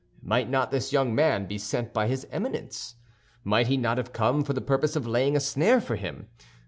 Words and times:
Might 0.23 0.49
not 0.49 0.71
this 0.71 0.91
young 0.91 1.13
man 1.13 1.45
be 1.45 1.59
sent 1.59 1.93
by 1.93 2.07
his 2.07 2.25
Eminence? 2.31 2.95
Might 3.43 3.67
he 3.67 3.77
not 3.77 3.99
have 3.99 4.11
come 4.11 4.43
for 4.43 4.53
the 4.53 4.59
purpose 4.59 4.95
of 4.95 5.05
laying 5.05 5.35
a 5.35 5.39
snare 5.39 5.79
for 5.79 5.95
him? 5.95 6.27